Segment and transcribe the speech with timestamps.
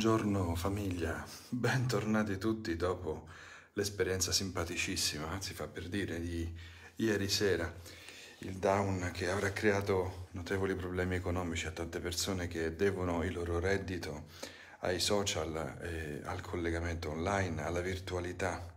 [0.00, 3.28] Buongiorno famiglia, bentornati tutti dopo
[3.74, 6.50] l'esperienza simpaticissima, anzi fa per dire, di
[6.96, 7.70] ieri sera,
[8.38, 13.58] il down che avrà creato notevoli problemi economici a tante persone che devono il loro
[13.58, 14.28] reddito
[14.78, 15.54] ai social,
[16.24, 18.74] al collegamento online, alla virtualità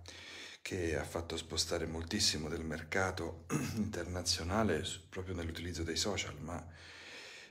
[0.62, 3.46] che ha fatto spostare moltissimo del mercato
[3.76, 6.62] internazionale proprio nell'utilizzo dei social, ma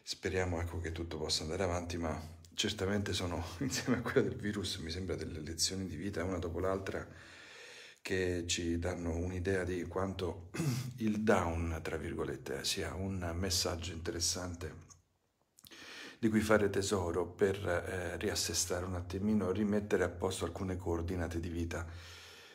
[0.02, 4.76] speriamo ecco, che tutto possa andare avanti, ma certamente sono, insieme a quella del virus,
[4.76, 7.06] mi sembra delle lezioni di vita una dopo l'altra
[8.00, 10.50] che ci danno un'idea di quanto
[10.98, 14.90] il down, tra virgolette, sia un messaggio interessante
[16.18, 21.48] di cui fare tesoro per eh, riassestare un attimino, rimettere a posto alcune coordinate di
[21.48, 21.84] vita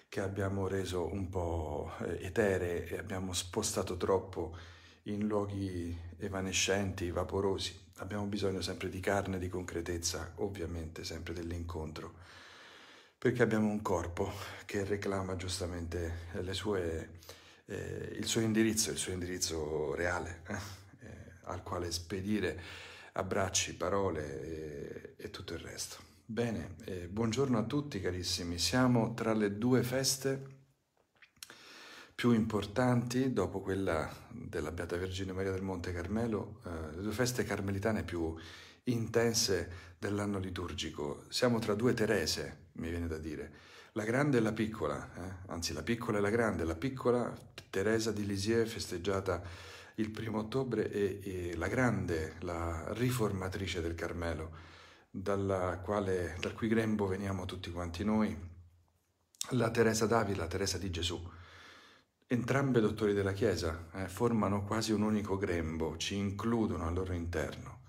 [0.09, 4.55] che abbiamo reso un po' eh, eteree e abbiamo spostato troppo
[5.03, 7.86] in luoghi evanescenti, vaporosi.
[7.99, 12.13] Abbiamo bisogno sempre di carne, di concretezza, ovviamente sempre dell'incontro,
[13.17, 14.31] perché abbiamo un corpo
[14.65, 17.19] che reclama giustamente sue,
[17.65, 21.07] eh, il suo indirizzo, il suo indirizzo reale, eh, eh,
[21.45, 22.61] al quale spedire
[23.13, 25.97] abbracci, parole e, e tutto il resto.
[26.23, 30.56] Bene, eh, buongiorno a tutti carissimi, siamo tra le due feste
[32.17, 37.43] più importanti dopo quella della Beata Vergine Maria del Monte Carmelo, eh, le due feste
[37.43, 38.35] carmelitane più
[38.85, 41.25] intense dell'anno liturgico.
[41.29, 43.51] Siamo tra due Terese, mi viene da dire,
[43.91, 45.51] la grande e la piccola, eh?
[45.51, 47.31] anzi la piccola e la grande, la piccola
[47.69, 49.39] Teresa di Lisieux festeggiata
[49.97, 54.49] il primo ottobre e, e la grande, la riformatrice del Carmelo,
[55.83, 58.35] quale, dal cui grembo veniamo tutti quanti noi,
[59.51, 61.36] la Teresa d'Avila, la Teresa di Gesù.
[62.29, 67.83] Entrambe dottori della Chiesa eh, formano quasi un unico grembo, ci includono al loro interno.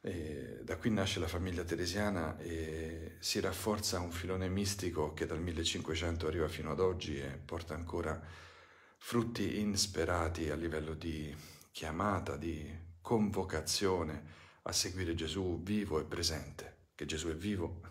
[0.00, 5.42] E da qui nasce la famiglia teresiana e si rafforza un filone mistico che dal
[5.42, 8.18] 1500 arriva fino ad oggi e porta ancora
[8.96, 11.36] frutti insperati a livello di
[11.70, 12.66] chiamata, di
[13.02, 14.24] convocazione
[14.62, 17.82] a seguire Gesù vivo e presente, che Gesù è vivo,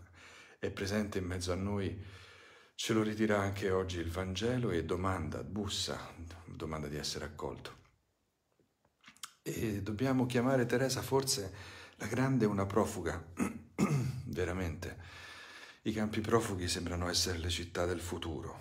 [0.58, 2.24] è presente in mezzo a noi
[2.78, 5.98] Ce lo ridirà anche oggi il Vangelo e domanda, bussa,
[6.44, 7.84] domanda di essere accolto.
[9.42, 11.54] E dobbiamo chiamare Teresa forse
[11.96, 13.24] la grande una profuga,
[14.28, 14.98] veramente.
[15.84, 18.60] I campi profughi sembrano essere le città del futuro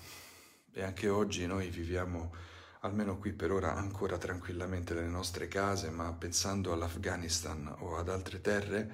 [0.73, 2.35] e anche oggi noi viviamo,
[2.81, 8.41] almeno qui per ora, ancora tranquillamente nelle nostre case, ma pensando all'Afghanistan o ad altre
[8.41, 8.91] terre,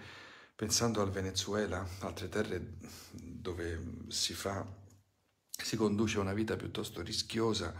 [0.56, 2.76] pensando al Venezuela, altre terre
[3.10, 4.79] dove si fa
[5.64, 7.74] si conduce una vita piuttosto rischiosa,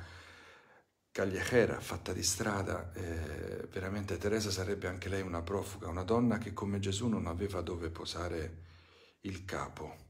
[1.10, 6.52] cagliachera, fatta di strada, eh, veramente Teresa sarebbe anche lei una profuga, una donna che
[6.52, 8.64] come Gesù non aveva dove posare
[9.22, 10.08] il capo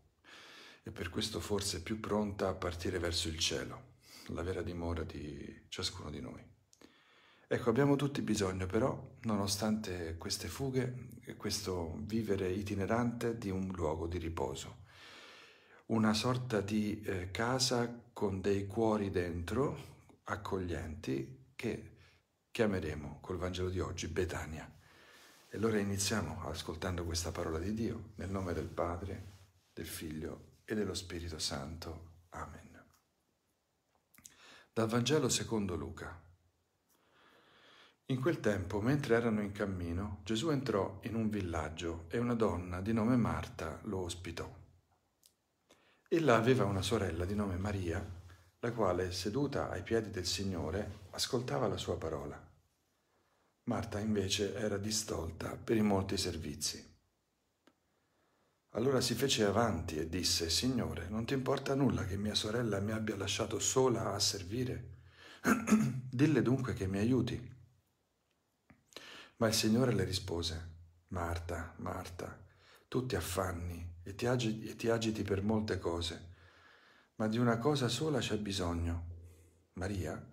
[0.82, 3.96] e per questo forse più pronta a partire verso il cielo,
[4.28, 6.46] la vera dimora di ciascuno di noi.
[7.46, 14.18] Ecco, abbiamo tutti bisogno però, nonostante queste fughe questo vivere itinerante, di un luogo di
[14.18, 14.79] riposo
[15.90, 21.96] una sorta di eh, casa con dei cuori dentro, accoglienti, che
[22.52, 24.72] chiameremo col Vangelo di oggi Betania.
[25.48, 29.38] E allora iniziamo ascoltando questa parola di Dio, nel nome del Padre,
[29.72, 32.26] del Figlio e dello Spirito Santo.
[32.30, 32.84] Amen.
[34.72, 36.22] Dal Vangelo secondo Luca.
[38.06, 42.80] In quel tempo, mentre erano in cammino, Gesù entrò in un villaggio e una donna
[42.80, 44.60] di nome Marta lo ospitò.
[46.12, 48.04] Ella aveva una sorella di nome Maria,
[48.58, 52.36] la quale, seduta ai piedi del Signore, ascoltava la sua parola.
[53.68, 56.84] Marta invece era distolta per i molti servizi.
[58.70, 62.90] Allora si fece avanti e disse, Signore, non ti importa nulla che mia sorella mi
[62.90, 65.02] abbia lasciato sola a servire?
[66.10, 67.56] Dille dunque che mi aiuti.
[69.36, 70.70] Ma il Signore le rispose,
[71.10, 72.36] Marta, Marta,
[72.88, 76.34] tu ti affanni e ti, agiti, e ti agiti per molte cose,
[77.16, 79.06] ma di una cosa sola c'è bisogno.
[79.74, 80.28] Maria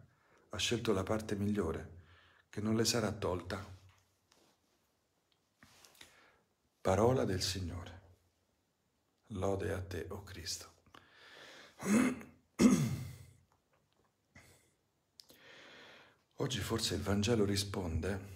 [0.50, 2.06] ha scelto la parte migliore,
[2.50, 3.64] che non le sarà tolta.
[6.82, 8.02] Parola del Signore.
[9.32, 10.72] Lode a te, o oh Cristo.
[16.40, 18.36] Oggi forse il Vangelo risponde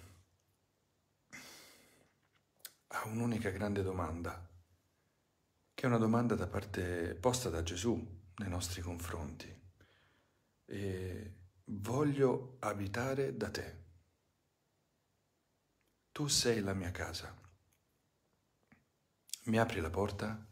[2.88, 4.50] a un'unica grande domanda
[5.82, 7.92] che è una domanda da parte posta da Gesù
[8.36, 9.52] nei nostri confronti.
[10.64, 11.34] E
[11.64, 13.76] voglio abitare da te.
[16.12, 17.36] Tu sei la mia casa.
[19.46, 20.46] Mi apri la porta?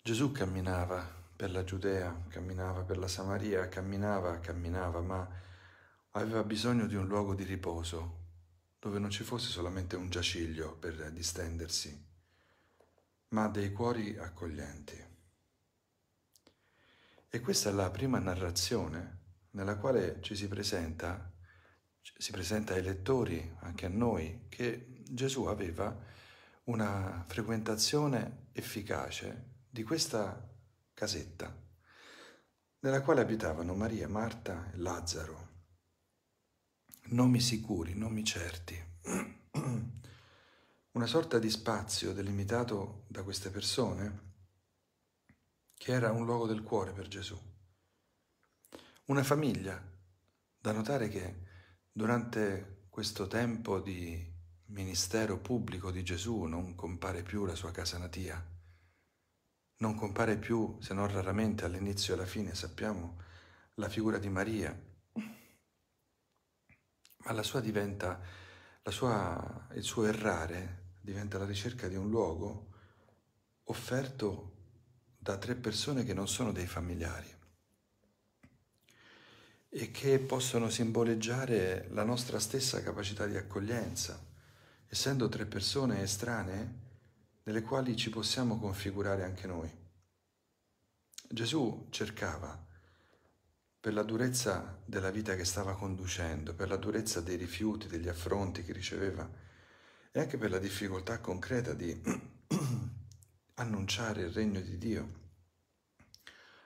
[0.00, 1.06] Gesù camminava
[1.36, 5.28] per la Giudea, camminava per la Samaria, camminava, camminava, ma
[6.12, 8.28] aveva bisogno di un luogo di riposo,
[8.78, 12.12] dove non ci fosse solamente un giaciglio per distendersi,
[13.34, 15.04] ma dei cuori accoglienti.
[17.28, 21.32] E questa è la prima narrazione nella quale ci si presenta,
[22.00, 26.00] si presenta ai lettori, anche a noi, che Gesù aveva
[26.64, 30.48] una frequentazione efficace di questa
[30.94, 31.52] casetta,
[32.78, 35.48] nella quale abitavano Maria, Marta e Lazzaro.
[37.06, 38.80] Nomi sicuri, nomi certi.
[40.94, 44.34] Una sorta di spazio delimitato da queste persone
[45.74, 47.36] che era un luogo del cuore per Gesù.
[49.06, 49.82] Una famiglia,
[50.56, 51.46] da notare che
[51.90, 54.24] durante questo tempo di
[54.66, 58.40] ministero pubblico di Gesù non compare più la sua casa natia,
[59.78, 63.20] non compare più, se non raramente all'inizio e alla fine, sappiamo,
[63.74, 64.80] la figura di Maria,
[67.16, 68.20] ma la sua diventa,
[68.80, 72.70] la sua, il suo errare diventa la ricerca di un luogo
[73.64, 74.52] offerto
[75.18, 77.30] da tre persone che non sono dei familiari
[79.68, 84.18] e che possono simboleggiare la nostra stessa capacità di accoglienza,
[84.86, 86.82] essendo tre persone estranee
[87.42, 89.70] nelle quali ci possiamo configurare anche noi.
[91.28, 92.66] Gesù cercava,
[93.78, 98.64] per la durezza della vita che stava conducendo, per la durezza dei rifiuti, degli affronti
[98.64, 99.43] che riceveva
[100.16, 102.00] e anche per la difficoltà concreta di
[103.54, 105.22] annunciare il regno di Dio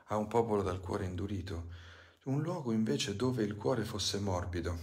[0.08, 1.72] a un popolo dal cuore indurito,
[2.24, 4.78] un luogo invece dove il cuore fosse morbido,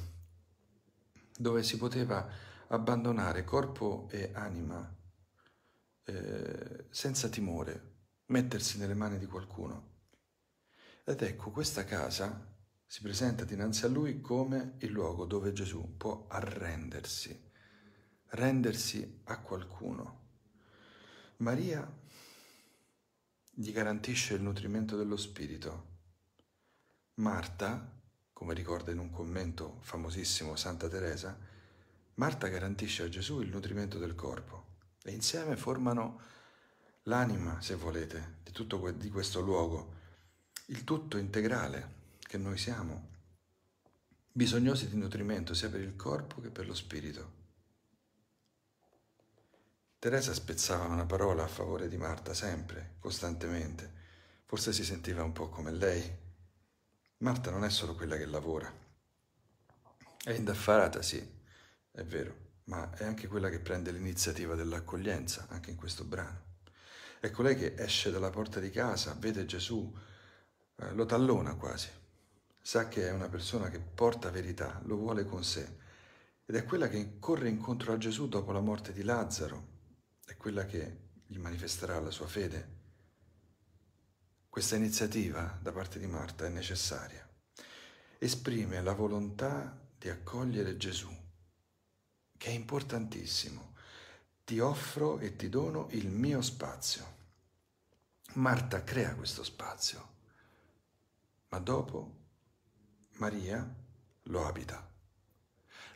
[1.38, 2.28] dove si poteva
[2.70, 4.96] abbandonare corpo e anima
[6.06, 9.94] eh, senza timore, mettersi nelle mani di qualcuno.
[11.04, 12.52] Ed ecco, questa casa
[12.84, 17.45] si presenta dinanzi a lui come il luogo dove Gesù può arrendersi,
[18.30, 20.24] rendersi a qualcuno.
[21.38, 21.90] Maria
[23.52, 25.94] gli garantisce il nutrimento dello spirito.
[27.16, 27.94] Marta,
[28.34, 31.38] come ricorda in un commento famosissimo Santa Teresa,
[32.16, 34.66] Marta garantisce a Gesù il nutrimento del corpo
[35.04, 36.22] e insieme formano
[37.04, 39.94] l'anima, se volete, di tutto di questo luogo,
[40.68, 43.10] il tutto integrale che noi siamo,
[44.32, 47.44] bisognosi di nutrimento sia per il corpo che per lo spirito.
[50.06, 53.92] Teresa spezzava una parola a favore di Marta sempre, costantemente.
[54.46, 56.08] Forse si sentiva un po' come lei.
[57.18, 58.72] Marta non è solo quella che lavora.
[60.24, 61.28] È indaffarata, sì,
[61.90, 62.36] è vero,
[62.66, 66.60] ma è anche quella che prende l'iniziativa dell'accoglienza, anche in questo brano.
[67.20, 69.92] È colei che esce dalla porta di casa, vede Gesù,
[70.76, 71.90] eh, lo tallona quasi,
[72.62, 75.78] sa che è una persona che porta verità, lo vuole con sé,
[76.46, 79.74] ed è quella che corre incontro a Gesù dopo la morte di Lazzaro,
[80.26, 82.74] è quella che gli manifesterà la sua fede.
[84.50, 87.28] Questa iniziativa da parte di Marta è necessaria.
[88.18, 91.14] Esprime la volontà di accogliere Gesù,
[92.38, 93.74] che è importantissimo.
[94.44, 97.14] Ti offro e ti dono il mio spazio.
[98.34, 100.14] Marta crea questo spazio,
[101.50, 102.24] ma dopo
[103.14, 103.68] Maria
[104.24, 104.92] lo abita.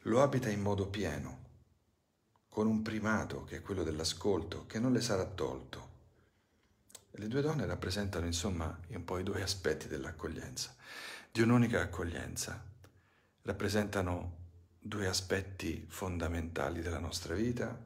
[0.03, 1.48] Lo abita in modo pieno
[2.59, 5.87] con un primato che è quello dell'ascolto, che non le sarà tolto.
[7.11, 10.75] Le due donne rappresentano insomma un po' i due aspetti dell'accoglienza,
[11.31, 12.61] di un'unica accoglienza.
[13.43, 14.35] Rappresentano
[14.77, 17.81] due aspetti fondamentali della nostra vita,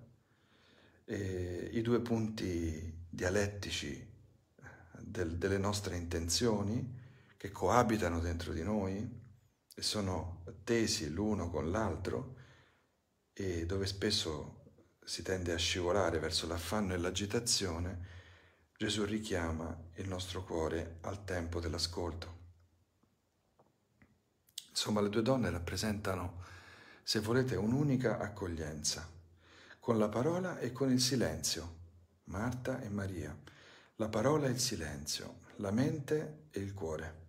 [1.06, 4.66] i due punti dialettici eh,
[4.98, 7.00] del, delle nostre intenzioni
[7.38, 9.08] che coabitano dentro di noi
[9.76, 12.38] e sono tesi l'uno con l'altro
[13.34, 14.62] e dove spesso
[15.06, 18.12] si tende a scivolare verso l'affanno e l'agitazione,
[18.78, 22.42] Gesù richiama il nostro cuore al tempo dell'ascolto.
[24.70, 26.42] Insomma, le due donne rappresentano,
[27.04, 29.08] se volete, un'unica accoglienza,
[29.80, 31.82] con la parola e con il silenzio,
[32.26, 33.38] Marta e Maria,
[33.98, 37.22] la parola e il silenzio, la mente e il cuore.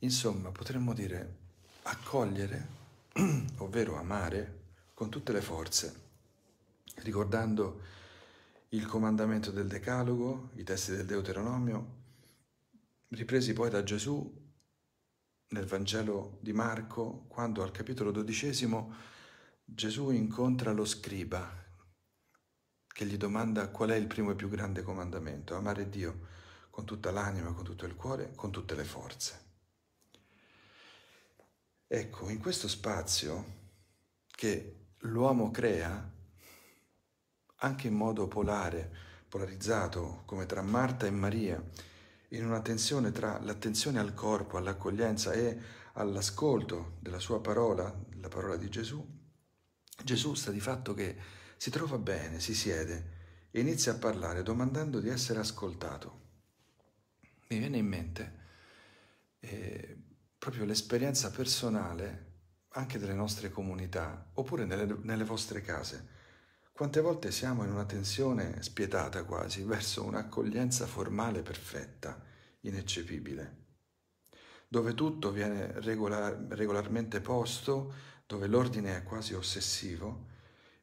[0.00, 1.36] Insomma, potremmo dire
[1.82, 2.66] accogliere,
[3.58, 4.60] ovvero amare,
[4.94, 6.07] con tutte le forze,
[7.02, 7.80] ricordando
[8.70, 11.96] il comandamento del Decalogo, i testi del Deuteronomio,
[13.08, 14.46] ripresi poi da Gesù
[15.50, 18.92] nel Vangelo di Marco, quando al capitolo dodicesimo
[19.64, 21.66] Gesù incontra lo scriba
[22.86, 26.26] che gli domanda qual è il primo e più grande comandamento, amare Dio
[26.70, 29.46] con tutta l'anima, con tutto il cuore, con tutte le forze.
[31.86, 33.56] Ecco, in questo spazio
[34.26, 36.16] che l'uomo crea,
[37.58, 38.90] anche in modo polare,
[39.28, 41.62] polarizzato, come tra Marta e Maria,
[42.30, 45.58] in una tensione tra l'attenzione al corpo, all'accoglienza e
[45.94, 49.16] all'ascolto della sua parola, la parola di Gesù,
[50.02, 51.16] Gesù sta di fatto che
[51.56, 53.16] si trova bene, si siede
[53.50, 56.26] e inizia a parlare domandando di essere ascoltato.
[57.48, 58.36] Mi viene in mente
[59.40, 59.96] eh,
[60.38, 62.26] proprio l'esperienza personale
[62.72, 66.16] anche delle nostre comunità oppure nelle, nelle vostre case.
[66.78, 72.22] Quante volte siamo in una tensione spietata quasi verso un'accoglienza formale perfetta,
[72.60, 73.64] ineccepibile,
[74.68, 77.92] dove tutto viene regolar, regolarmente posto,
[78.28, 80.26] dove l'ordine è quasi ossessivo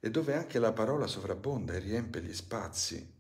[0.02, 3.16] e dove anche la parola sovrabbonda e riempie gli spazi,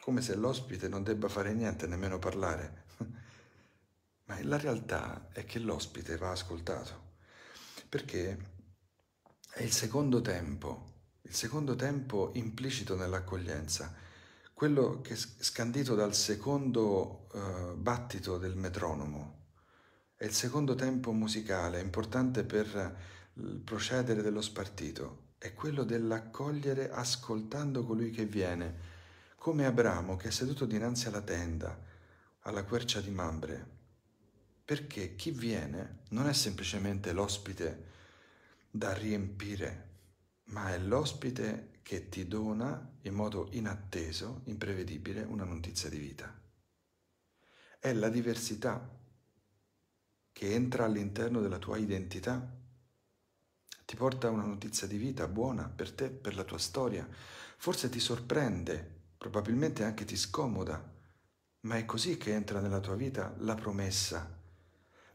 [0.00, 2.84] come se l'ospite non debba fare niente, nemmeno parlare.
[4.24, 7.16] Ma la realtà è che l'ospite va ascoltato,
[7.86, 8.38] perché
[9.50, 10.96] è il secondo tempo,
[11.28, 13.94] il secondo tempo implicito nell'accoglienza,
[14.54, 19.36] quello che è scandito dal secondo uh, battito del metronomo.
[20.16, 22.96] È il secondo tempo musicale, importante per
[23.34, 28.96] il procedere dello spartito è quello dell'accogliere ascoltando colui che viene,
[29.36, 31.80] come Abramo che è seduto dinanzi alla tenda,
[32.40, 33.76] alla quercia di Mambre,
[34.64, 37.84] perché chi viene non è semplicemente l'ospite
[38.68, 39.87] da riempire,
[40.48, 46.32] ma è l'ospite che ti dona in modo inatteso, imprevedibile, una notizia di vita.
[47.78, 48.96] È la diversità
[50.32, 52.56] che entra all'interno della tua identità
[53.88, 57.08] ti porta una notizia di vita buona per te, per la tua storia.
[57.56, 60.94] Forse ti sorprende, probabilmente anche ti scomoda,
[61.60, 64.30] ma è così che entra nella tua vita la promessa,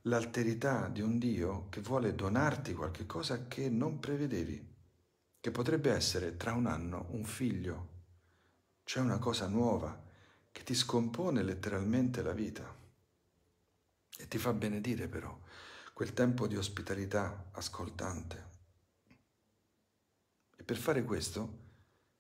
[0.02, 4.73] l'alterità di un Dio che vuole donarti qualche cosa che non prevedevi,
[5.44, 7.90] che potrebbe essere tra un anno un figlio.
[8.86, 10.02] C'è una cosa nuova
[10.50, 12.74] che ti scompone letteralmente la vita
[14.18, 15.38] e ti fa benedire però
[15.92, 18.52] quel tempo di ospitalità ascoltante.
[20.56, 21.60] E per fare questo,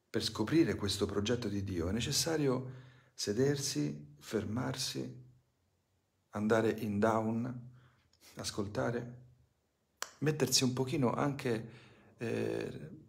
[0.10, 2.72] per scoprire questo progetto di Dio, è necessario
[3.13, 5.24] sedersi, fermarsi,
[6.32, 7.70] andare in down,
[8.36, 9.22] ascoltare,
[10.18, 11.70] mettersi un pochino anche
[12.18, 13.01] eh,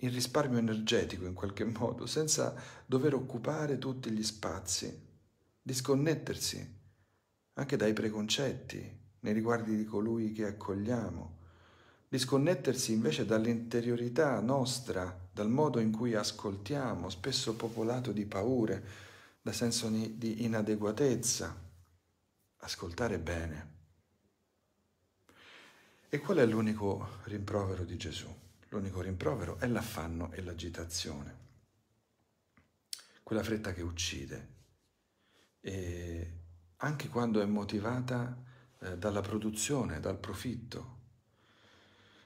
[0.00, 2.54] in risparmio energetico in qualche modo, senza
[2.86, 5.06] dover occupare tutti gli spazi,
[5.60, 6.76] disconnettersi
[7.54, 11.36] anche dai preconcetti nei riguardi di colui che accogliamo,
[12.08, 18.84] disconnettersi invece dall'interiorità nostra, dal modo in cui ascoltiamo, spesso popolato di paure,
[19.42, 21.66] da senso di inadeguatezza.
[22.58, 23.76] Ascoltare bene.
[26.08, 28.46] E qual è l'unico rimprovero di Gesù?
[28.70, 31.36] L'unico rimprovero è l'affanno e l'agitazione,
[33.22, 34.48] quella fretta che uccide,
[35.60, 36.32] e
[36.76, 38.36] anche quando è motivata
[38.80, 40.96] eh, dalla produzione, dal profitto,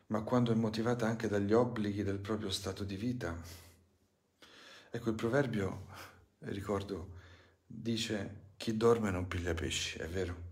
[0.09, 3.41] ma quando è motivata anche dagli obblighi del proprio stato di vita.
[4.91, 5.87] Ecco, il proverbio,
[6.41, 7.21] ricordo,
[7.65, 10.51] dice chi dorme non piglia pesci, è vero.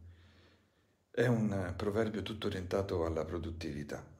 [1.10, 4.18] È un proverbio tutto orientato alla produttività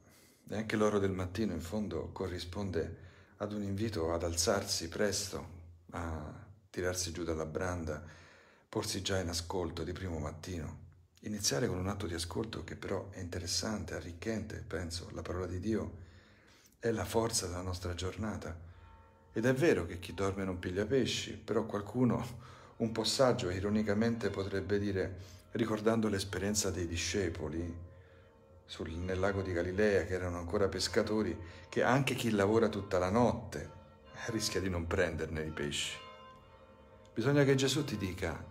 [0.51, 5.59] e anche l'oro del mattino in fondo corrisponde ad un invito ad alzarsi presto,
[5.91, 8.03] a tirarsi giù dalla branda,
[8.69, 10.89] porsi già in ascolto di primo mattino
[11.23, 15.59] Iniziare con un atto di ascolto che però è interessante, arricchente, penso, la parola di
[15.59, 15.99] Dio
[16.79, 18.57] è la forza della nostra giornata.
[19.31, 22.25] Ed è vero che chi dorme non piglia pesci, però qualcuno,
[22.77, 25.17] un po' saggio, ironicamente potrebbe dire,
[25.51, 27.71] ricordando l'esperienza dei discepoli
[28.71, 31.37] sul, nel lago di Galilea, che erano ancora pescatori,
[31.67, 33.69] che anche chi lavora tutta la notte
[34.27, 35.97] rischia di non prenderne i pesci.
[37.13, 38.41] Bisogna che Gesù ti dica,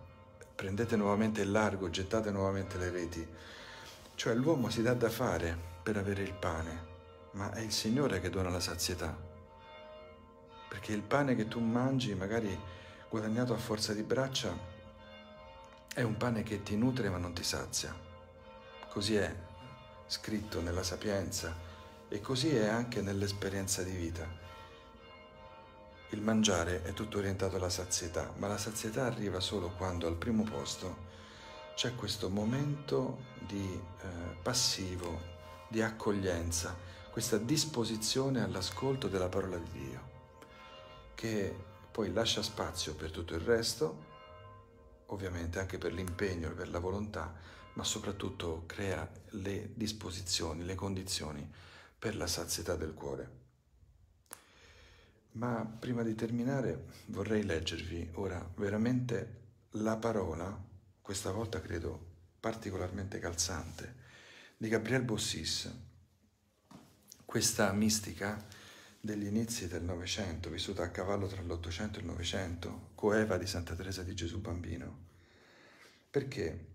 [0.53, 3.27] prendete nuovamente il largo, gettate nuovamente le reti.
[4.13, 6.85] Cioè l'uomo si dà da fare per avere il pane,
[7.31, 9.17] ma è il Signore che dona la sazietà.
[10.69, 12.55] Perché il pane che tu mangi, magari
[13.09, 14.55] guadagnato a forza di braccia,
[15.91, 17.91] è un pane che ti nutre ma non ti sazia.
[18.87, 19.49] Così è
[20.11, 21.55] scritto nella sapienza
[22.09, 24.27] e così è anche nell'esperienza di vita.
[26.09, 30.43] Il mangiare è tutto orientato alla sazietà, ma la sazietà arriva solo quando al primo
[30.43, 31.07] posto
[31.75, 34.07] c'è questo momento di eh,
[34.41, 35.17] passivo,
[35.69, 36.75] di accoglienza,
[37.09, 40.09] questa disposizione all'ascolto della parola di Dio,
[41.15, 41.55] che
[41.89, 44.09] poi lascia spazio per tutto il resto,
[45.05, 51.49] ovviamente anche per l'impegno, per la volontà, ma soprattutto crea le disposizioni, le condizioni
[51.97, 53.39] per la sazietà del cuore.
[55.33, 59.39] Ma prima di terminare vorrei leggervi ora veramente
[59.75, 60.59] la parola,
[61.01, 63.95] questa volta credo particolarmente calzante,
[64.57, 65.71] di Gabriel Bossis,
[67.23, 68.45] questa mistica
[68.99, 73.73] degli inizi del Novecento, vissuta a cavallo tra l'Ottocento e il Novecento, coeva di Santa
[73.73, 75.05] Teresa di Gesù Bambino,
[76.09, 76.70] perché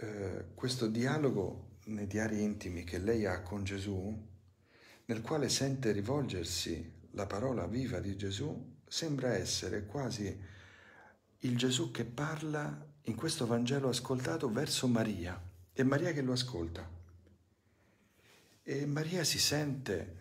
[0.00, 4.28] eh, questo dialogo nei diari intimi che lei ha con Gesù,
[5.04, 10.40] nel quale sente rivolgersi la parola viva di Gesù, sembra essere quasi
[11.40, 15.38] il Gesù che parla in questo Vangelo ascoltato verso Maria,
[15.72, 16.88] è Maria che lo ascolta.
[18.62, 20.18] E Maria si sente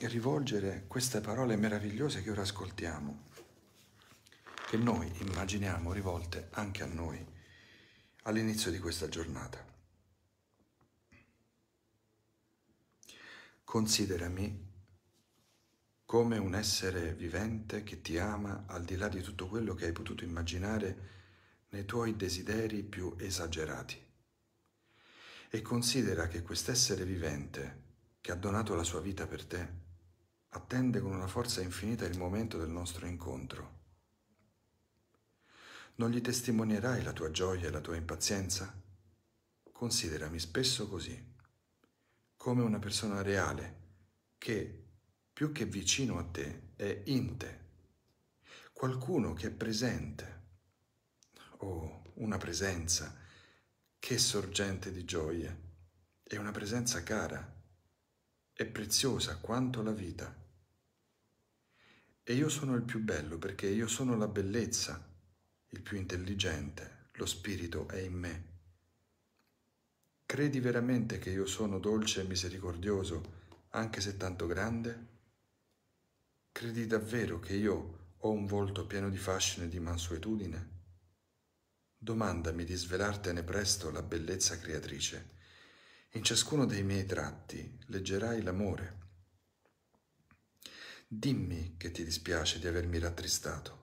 [0.00, 3.22] rivolgere queste parole meravigliose che ora ascoltiamo,
[4.68, 7.31] che noi immaginiamo rivolte anche a noi
[8.22, 9.64] all'inizio di questa giornata.
[13.64, 14.70] Considerami
[16.04, 19.92] come un essere vivente che ti ama al di là di tutto quello che hai
[19.92, 21.10] potuto immaginare
[21.70, 23.98] nei tuoi desideri più esagerati.
[25.48, 27.80] E considera che quest'essere vivente,
[28.20, 29.68] che ha donato la sua vita per te,
[30.50, 33.80] attende con una forza infinita il momento del nostro incontro.
[35.94, 38.80] Non gli testimonierai la tua gioia e la tua impazienza?
[39.70, 41.34] Considerami spesso così,
[42.36, 43.80] come una persona reale
[44.38, 44.84] che
[45.32, 47.60] più che vicino a te, è in te.
[48.72, 50.40] Qualcuno che è presente,
[51.58, 53.16] o oh, una presenza
[53.98, 55.60] che sorgente di gioie,
[56.22, 57.62] è una presenza cara,
[58.52, 60.34] è preziosa quanto la vita.
[62.24, 65.11] E io sono il più bello perché io sono la bellezza,
[65.74, 68.50] il più intelligente, lo spirito è in me.
[70.26, 75.06] Credi veramente che io sono dolce e misericordioso, anche se tanto grande?
[76.52, 80.70] Credi davvero che io ho un volto pieno di fascino e di mansuetudine?
[81.96, 85.36] Domandami di svelartene presto la bellezza creatrice.
[86.10, 88.98] In ciascuno dei miei tratti leggerai l'amore.
[91.08, 93.81] Dimmi che ti dispiace di avermi rattristato.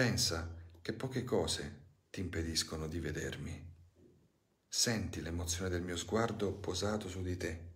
[0.00, 3.74] Pensa che poche cose ti impediscono di vedermi.
[4.66, 7.68] Senti l'emozione del mio sguardo posato su di te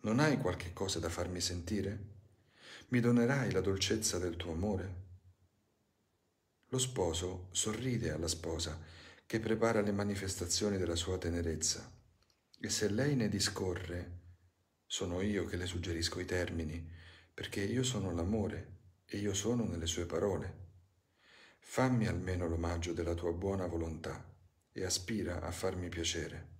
[0.00, 1.98] non hai qualche cosa da farmi sentire?
[2.88, 4.94] Mi donerai la dolcezza del tuo amore?
[6.68, 8.78] Lo sposo sorride alla sposa
[9.24, 11.90] che prepara le manifestazioni della sua tenerezza
[12.60, 14.18] e se lei ne discorre,
[14.84, 16.86] sono io che le suggerisco i termini,
[17.32, 18.79] perché io sono l'amore
[19.10, 20.68] e io sono nelle sue parole.
[21.58, 24.24] Fammi almeno l'omaggio della tua buona volontà
[24.72, 26.58] e aspira a farmi piacere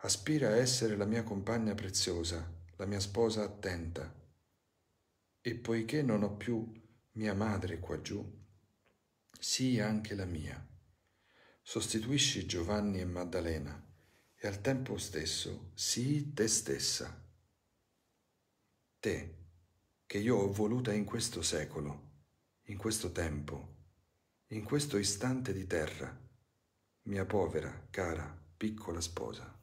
[0.00, 4.14] aspira a essere la mia compagna preziosa, la mia sposa attenta.
[5.40, 6.70] E poiché non ho più
[7.12, 8.24] mia madre qua giù,
[9.38, 10.64] sii anche la mia.
[11.62, 13.84] Sostituisci Giovanni e Maddalena
[14.34, 17.26] e al tempo stesso sii te stessa.
[19.00, 19.37] Te,
[20.08, 22.12] che io ho voluta in questo secolo,
[22.68, 23.76] in questo tempo,
[24.46, 26.18] in questo istante di terra,
[27.02, 29.54] mia povera, cara, piccola sposa.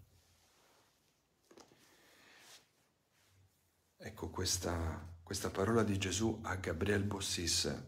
[3.98, 7.84] Ecco, questa, questa parola di Gesù a Gabriel Bossis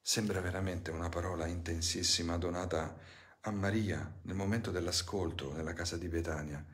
[0.00, 2.96] sembra veramente una parola intensissima donata
[3.40, 6.64] a Maria nel momento dell'ascolto nella casa di Betania,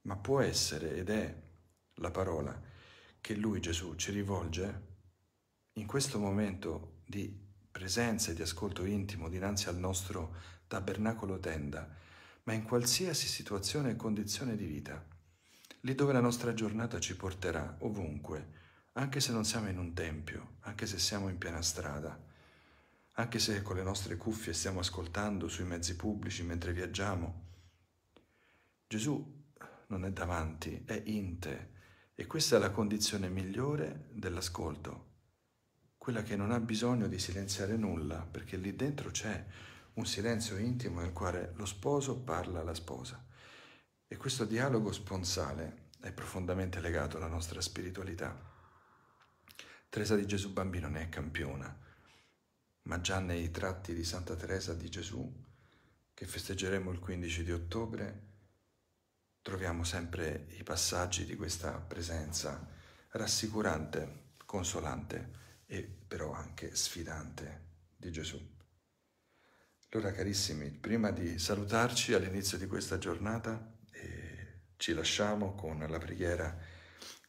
[0.00, 1.42] ma può essere ed è
[1.98, 2.74] la parola
[3.26, 4.82] che lui Gesù ci rivolge
[5.72, 7.36] in questo momento di
[7.72, 10.36] presenza e di ascolto intimo dinanzi al nostro
[10.68, 11.92] tabernacolo tenda,
[12.44, 15.04] ma in qualsiasi situazione e condizione di vita
[15.80, 18.52] lì dove la nostra giornata ci porterà, ovunque,
[18.92, 22.16] anche se non siamo in un tempio, anche se siamo in piena strada,
[23.14, 27.46] anche se con le nostre cuffie stiamo ascoltando sui mezzi pubblici mentre viaggiamo.
[28.86, 29.42] Gesù
[29.88, 31.74] non è davanti, è in te
[32.18, 35.16] e questa è la condizione migliore dell'ascolto,
[35.98, 39.44] quella che non ha bisogno di silenziare nulla, perché lì dentro c'è
[39.94, 43.22] un silenzio intimo nel quale lo sposo parla alla sposa.
[44.08, 48.34] E questo dialogo sponsale è profondamente legato alla nostra spiritualità.
[49.90, 51.78] Teresa di Gesù Bambino ne è campiona,
[52.84, 55.44] ma già nei tratti di Santa Teresa di Gesù,
[56.14, 58.35] che festeggeremo il 15 di ottobre,
[59.46, 62.66] troviamo sempre i passaggi di questa presenza
[63.10, 65.30] rassicurante, consolante
[65.66, 68.36] e però anche sfidante di Gesù.
[69.90, 76.58] Allora carissimi, prima di salutarci all'inizio di questa giornata, eh, ci lasciamo con la preghiera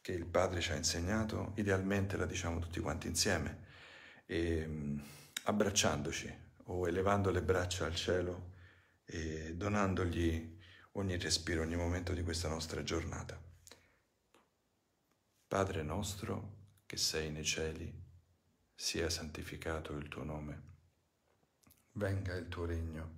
[0.00, 3.66] che il Padre ci ha insegnato, idealmente la diciamo tutti quanti insieme,
[4.26, 4.68] e,
[5.44, 8.54] abbracciandoci o elevando le braccia al cielo
[9.04, 10.57] e donandogli
[10.92, 13.40] ogni respiro, ogni momento di questa nostra giornata.
[15.46, 18.06] Padre nostro che sei nei cieli,
[18.74, 20.62] sia santificato il tuo nome.
[21.92, 23.16] Venga il tuo regno,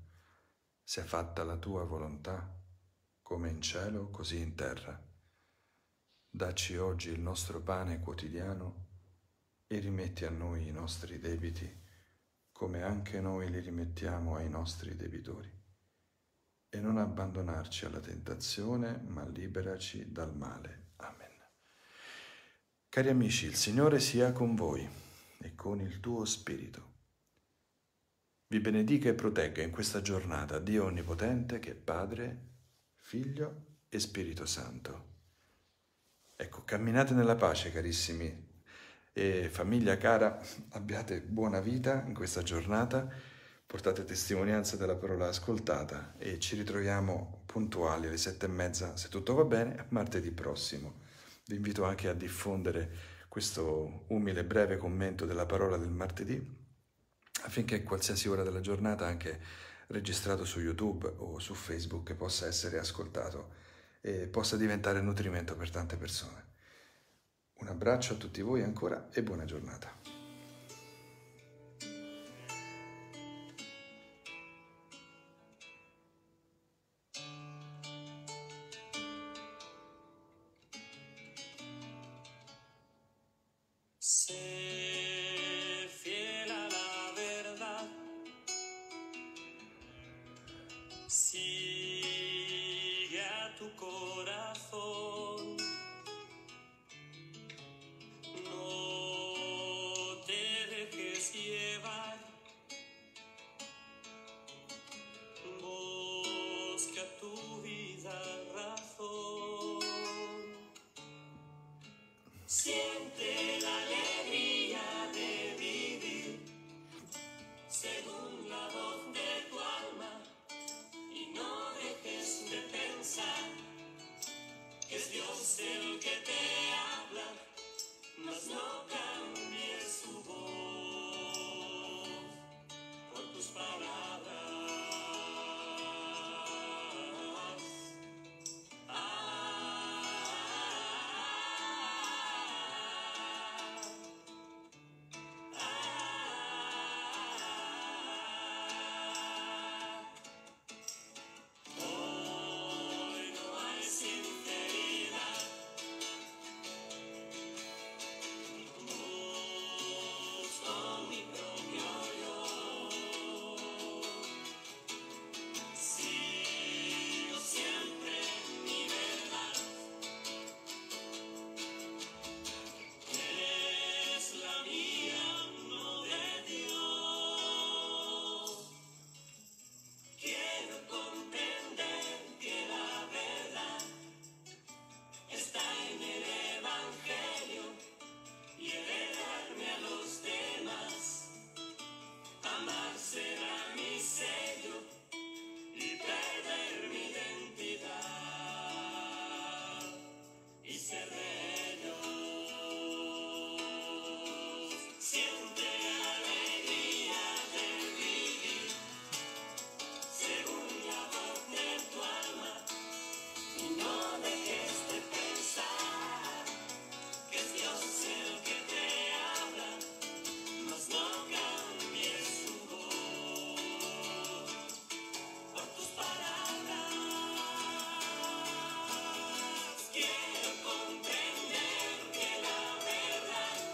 [0.82, 2.58] sia fatta la tua volontà,
[3.22, 5.00] come in cielo, così in terra.
[6.28, 8.88] Dacci oggi il nostro pane quotidiano
[9.66, 11.82] e rimetti a noi i nostri debiti,
[12.50, 15.59] come anche noi li rimettiamo ai nostri debitori.
[16.70, 20.92] E non abbandonarci alla tentazione, ma liberaci dal male.
[20.96, 21.28] Amen.
[22.88, 24.88] Cari amici, il Signore sia con voi
[25.38, 26.88] e con il tuo spirito.
[28.46, 32.48] Vi benedica e protegga in questa giornata Dio Onnipotente che è Padre,
[32.94, 35.08] Figlio e Spirito Santo.
[36.36, 38.48] Ecco, camminate nella pace, carissimi,
[39.12, 43.08] e famiglia cara, abbiate buona vita in questa giornata,
[43.70, 49.32] portate testimonianza della parola ascoltata e ci ritroviamo puntuali alle sette e mezza, se tutto
[49.34, 51.02] va bene, martedì prossimo.
[51.46, 52.90] Vi invito anche a diffondere
[53.28, 56.44] questo umile breve commento della parola del martedì,
[57.44, 59.40] affinché qualsiasi ora della giornata, anche
[59.86, 63.54] registrato su YouTube o su Facebook, possa essere ascoltato
[64.00, 66.44] e possa diventare nutrimento per tante persone.
[67.60, 70.09] Un abbraccio a tutti voi ancora e buona giornata.
[84.30, 84.59] say